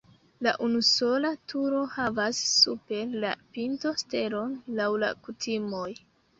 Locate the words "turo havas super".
1.53-3.13